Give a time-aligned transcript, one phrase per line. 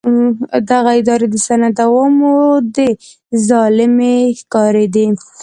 [0.69, 2.35] دغه ادارې د سند عوامو
[2.75, 2.87] ته
[3.47, 5.07] ظالمې ښکارېدې.